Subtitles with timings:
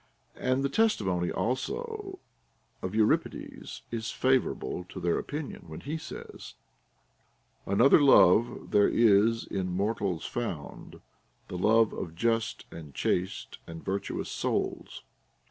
[0.33, 2.17] And the testimony also
[2.81, 6.55] of Euripides is favorable to their opinion, when he says,—
[7.67, 11.01] Another love there is in mortals found;
[11.49, 15.03] The love of just and chaste and virtuous souls.